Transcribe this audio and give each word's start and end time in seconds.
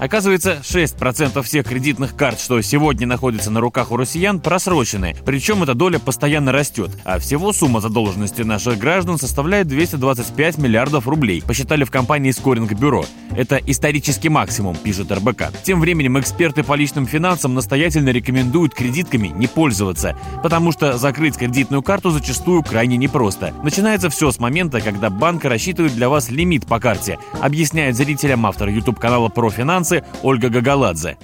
Оказывается, 0.00 0.58
6% 0.62 1.42
всех 1.42 1.66
кредитных 1.66 2.14
карт, 2.14 2.38
что 2.38 2.60
сегодня 2.62 3.06
находятся 3.06 3.50
на 3.50 3.60
руках 3.60 3.90
у 3.90 3.96
россиян, 3.96 4.38
просрочены. 4.40 5.16
Причем 5.24 5.62
эта 5.64 5.74
доля 5.74 5.98
постоянно 5.98 6.52
растет. 6.52 6.90
А 7.04 7.18
всего 7.18 7.52
сумма 7.52 7.80
задолженности 7.80 8.42
наших 8.42 8.78
граждан 8.78 9.18
составляет 9.18 9.66
225 9.66 10.58
миллиардов 10.58 11.08
рублей, 11.08 11.42
посчитали 11.42 11.82
в 11.84 11.90
компании 11.90 12.30
Скоринг 12.30 12.72
Бюро. 12.72 13.04
Это 13.36 13.56
исторический 13.56 14.28
максимум, 14.28 14.76
пишет 14.76 15.10
РБК. 15.10 15.52
Тем 15.64 15.80
временем 15.80 16.18
эксперты 16.18 16.62
по 16.62 16.74
личным 16.74 17.06
финансам 17.06 17.54
настоятельно 17.54 18.10
рекомендуют 18.10 18.74
кредитками 18.74 19.28
не 19.28 19.46
пользоваться, 19.48 20.16
потому 20.42 20.72
что 20.72 20.96
закрыть 20.96 21.36
кредитную 21.36 21.82
карту 21.82 22.10
зачастую 22.10 22.62
крайне 22.62 22.96
непросто. 22.96 23.52
Начинается 23.64 24.10
все 24.10 24.30
с 24.30 24.38
момента, 24.38 24.80
когда 24.80 25.10
банк 25.10 25.44
рассчитывает 25.44 25.94
для 25.94 26.08
вас 26.08 26.30
лимит 26.30 26.66
по 26.66 26.78
карте, 26.78 27.18
объясняет 27.40 27.96
зрителям 27.96 28.46
автор 28.46 28.68
YouTube-канала 28.68 29.28
про 29.28 29.50
финансы 29.88 30.04
Ольга 30.22 30.48
Гагаладзе. 30.48 31.16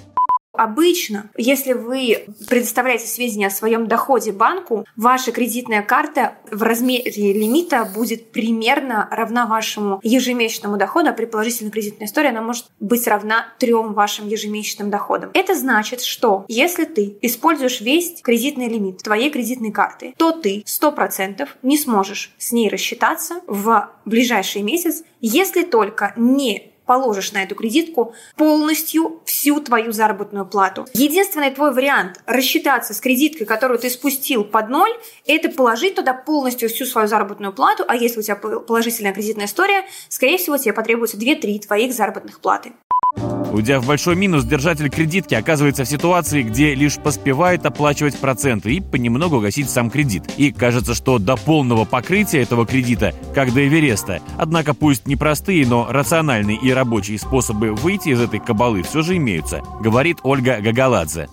Обычно, 0.56 1.30
если 1.36 1.72
вы 1.72 2.26
предоставляете 2.48 3.08
сведения 3.08 3.48
о 3.48 3.50
своем 3.50 3.88
доходе 3.88 4.30
банку, 4.30 4.86
ваша 4.94 5.32
кредитная 5.32 5.82
карта 5.82 6.36
в 6.48 6.62
размере 6.62 7.32
лимита 7.32 7.90
будет 7.92 8.30
примерно 8.30 9.08
равна 9.10 9.46
вашему 9.46 9.98
ежемесячному 10.04 10.76
доходу, 10.76 11.10
а 11.10 11.12
при 11.12 11.24
положительной 11.24 11.72
кредитной 11.72 12.06
истории 12.06 12.28
она 12.28 12.40
может 12.40 12.66
быть 12.78 13.04
равна 13.08 13.46
трем 13.58 13.94
вашим 13.94 14.28
ежемесячным 14.28 14.90
доходам. 14.90 15.32
Это 15.34 15.56
значит, 15.56 16.02
что 16.02 16.44
если 16.46 16.84
ты 16.84 17.18
используешь 17.20 17.80
весь 17.80 18.22
кредитный 18.22 18.68
лимит 18.68 18.98
твоей 18.98 19.30
кредитной 19.30 19.72
карты, 19.72 20.14
то 20.16 20.30
ты 20.30 20.62
100% 20.64 21.48
не 21.62 21.78
сможешь 21.78 22.32
с 22.38 22.52
ней 22.52 22.68
рассчитаться 22.68 23.40
в 23.48 23.90
ближайший 24.04 24.62
месяц, 24.62 25.02
если 25.20 25.64
только 25.64 26.12
не 26.16 26.73
положишь 26.86 27.32
на 27.32 27.42
эту 27.42 27.54
кредитку 27.54 28.14
полностью 28.36 29.20
всю 29.24 29.60
твою 29.60 29.92
заработную 29.92 30.46
плату. 30.46 30.86
Единственный 30.94 31.50
твой 31.50 31.72
вариант 31.72 32.20
рассчитаться 32.26 32.94
с 32.94 33.00
кредиткой, 33.00 33.46
которую 33.46 33.78
ты 33.78 33.90
спустил 33.90 34.44
под 34.44 34.68
ноль, 34.68 34.92
это 35.26 35.48
положить 35.48 35.94
туда 35.94 36.14
полностью 36.14 36.68
всю 36.68 36.86
свою 36.86 37.08
заработную 37.08 37.52
плату, 37.52 37.84
а 37.86 37.96
если 37.96 38.20
у 38.20 38.22
тебя 38.22 38.36
положительная 38.36 39.12
кредитная 39.12 39.46
история, 39.46 39.84
скорее 40.08 40.38
всего, 40.38 40.56
тебе 40.58 40.72
потребуется 40.72 41.16
2-3 41.16 41.60
твоих 41.66 41.92
заработных 41.92 42.40
платы. 42.40 42.72
Уйдя 43.52 43.78
в 43.78 43.86
большой 43.86 44.16
минус, 44.16 44.44
держатель 44.44 44.90
кредитки 44.90 45.34
оказывается 45.34 45.84
в 45.84 45.88
ситуации, 45.88 46.42
где 46.42 46.74
лишь 46.74 46.96
поспевает 46.96 47.64
оплачивать 47.64 48.18
проценты 48.18 48.74
и 48.74 48.80
понемногу 48.80 49.38
гасить 49.40 49.70
сам 49.70 49.90
кредит. 49.90 50.24
И 50.36 50.50
кажется, 50.50 50.94
что 50.94 51.18
до 51.20 51.36
полного 51.36 51.84
покрытия 51.84 52.42
этого 52.42 52.66
кредита, 52.66 53.14
как 53.32 53.54
до 53.54 53.66
Эвереста. 53.66 54.20
Однако 54.38 54.74
пусть 54.74 55.06
непростые, 55.06 55.66
но 55.66 55.86
рациональные 55.88 56.58
и 56.60 56.72
рабочие 56.72 57.18
способы 57.18 57.72
выйти 57.72 58.08
из 58.08 58.20
этой 58.20 58.40
кабалы 58.40 58.82
все 58.82 59.02
же 59.02 59.16
имеются, 59.16 59.62
говорит 59.80 60.18
Ольга 60.24 60.60
Гагаладзе. 60.60 61.28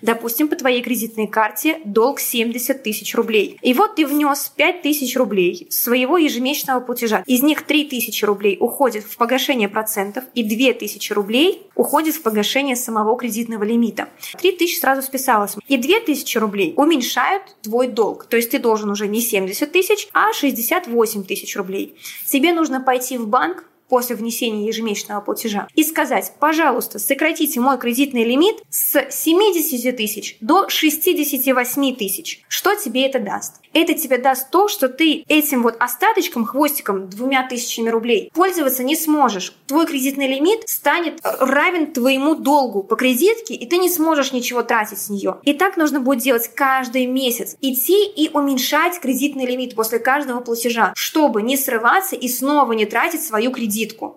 Допустим, 0.00 0.48
по 0.48 0.56
твоей 0.56 0.82
кредитной 0.82 1.26
карте 1.26 1.80
долг 1.84 2.20
70 2.20 2.82
тысяч 2.82 3.14
рублей. 3.14 3.58
И 3.62 3.74
вот 3.74 3.96
ты 3.96 4.06
внес 4.06 4.52
5 4.56 4.82
тысяч 4.82 5.16
рублей 5.16 5.66
своего 5.70 6.16
ежемесячного 6.16 6.80
платежа. 6.80 7.22
Из 7.26 7.42
них 7.42 7.62
3 7.62 7.84
тысячи 7.84 8.24
рублей 8.24 8.56
уходит 8.60 9.04
в 9.04 9.16
погашение 9.16 9.68
процентов 9.68 10.24
и 10.34 10.42
2 10.42 10.74
тысячи 10.74 11.12
рублей 11.12 11.66
уходит 11.74 12.14
в 12.14 12.22
погашение 12.22 12.76
самого 12.76 13.16
кредитного 13.16 13.64
лимита. 13.64 14.08
3 14.40 14.52
тысячи 14.52 14.78
сразу 14.78 15.02
списалось. 15.02 15.56
И 15.68 15.76
2 15.76 16.00
тысячи 16.06 16.38
рублей 16.38 16.74
уменьшают 16.76 17.42
твой 17.62 17.88
долг. 17.88 18.26
То 18.26 18.36
есть 18.36 18.50
ты 18.50 18.58
должен 18.58 18.90
уже 18.90 19.08
не 19.08 19.20
70 19.20 19.72
тысяч, 19.72 20.08
а 20.12 20.32
68 20.32 21.24
тысяч 21.24 21.56
рублей. 21.56 21.96
Тебе 22.26 22.52
нужно 22.52 22.80
пойти 22.80 23.18
в 23.18 23.26
банк, 23.26 23.64
после 23.92 24.16
внесения 24.16 24.66
ежемесячного 24.66 25.20
платежа 25.20 25.68
и 25.74 25.84
сказать, 25.84 26.32
пожалуйста, 26.40 26.98
сократите 26.98 27.60
мой 27.60 27.76
кредитный 27.76 28.24
лимит 28.24 28.56
с 28.70 29.04
70 29.10 29.94
тысяч 29.94 30.38
до 30.40 30.66
68 30.66 31.96
тысяч. 31.96 32.42
Что 32.48 32.74
тебе 32.74 33.04
это 33.04 33.18
даст? 33.18 33.56
Это 33.74 33.94
тебе 33.94 34.18
даст 34.18 34.50
то, 34.50 34.68
что 34.68 34.88
ты 34.88 35.24
этим 35.28 35.62
вот 35.62 35.76
остаточком, 35.78 36.44
хвостиком, 36.44 37.08
двумя 37.08 37.46
тысячами 37.46 37.88
рублей 37.88 38.30
пользоваться 38.34 38.82
не 38.82 38.96
сможешь. 38.96 39.54
Твой 39.66 39.86
кредитный 39.86 40.26
лимит 40.26 40.68
станет 40.68 41.20
равен 41.22 41.92
твоему 41.92 42.34
долгу 42.34 42.82
по 42.82 42.96
кредитке, 42.96 43.54
и 43.54 43.66
ты 43.66 43.78
не 43.78 43.88
сможешь 43.88 44.32
ничего 44.32 44.62
тратить 44.62 44.98
с 44.98 45.08
нее. 45.08 45.38
И 45.44 45.54
так 45.54 45.76
нужно 45.76 46.00
будет 46.00 46.22
делать 46.22 46.50
каждый 46.54 47.06
месяц. 47.06 47.56
Идти 47.60 48.06
и 48.06 48.30
уменьшать 48.32 49.00
кредитный 49.00 49.46
лимит 49.46 49.74
после 49.74 49.98
каждого 49.98 50.40
платежа, 50.40 50.92
чтобы 50.94 51.42
не 51.42 51.56
срываться 51.56 52.16
и 52.16 52.28
снова 52.28 52.72
не 52.72 52.84
тратить 52.84 53.22
свою 53.22 53.52
кредитку. 53.82 54.16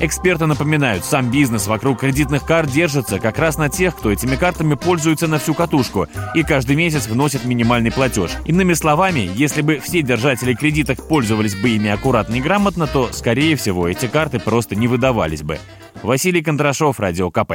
Эксперты 0.00 0.46
напоминают, 0.46 1.04
сам 1.04 1.30
бизнес 1.30 1.66
вокруг 1.66 2.00
кредитных 2.00 2.44
карт 2.44 2.70
держится 2.70 3.18
как 3.18 3.38
раз 3.38 3.58
на 3.58 3.68
тех, 3.68 3.96
кто 3.96 4.10
этими 4.10 4.36
картами 4.36 4.74
пользуется 4.74 5.26
на 5.26 5.38
всю 5.38 5.52
катушку 5.52 6.06
и 6.34 6.42
каждый 6.42 6.76
месяц 6.76 7.06
вносит 7.06 7.44
минимальный 7.44 7.92
платеж. 7.92 8.30
Иными 8.46 8.72
словами, 8.74 9.30
если 9.34 9.60
бы 9.60 9.78
все 9.78 10.02
держатели 10.02 10.54
кредиток 10.54 11.06
пользовались 11.06 11.56
бы 11.56 11.70
ими 11.70 11.90
аккуратно 11.90 12.36
и 12.36 12.40
грамотно, 12.40 12.86
то, 12.86 13.10
скорее 13.12 13.56
всего, 13.56 13.88
эти 13.88 14.06
карты 14.06 14.38
просто 14.38 14.74
не 14.74 14.88
выдавались 14.88 15.42
бы. 15.42 15.58
Василий 16.02 16.42
Кондрашов, 16.42 17.00
Радио 17.00 17.30
КП. 17.30 17.54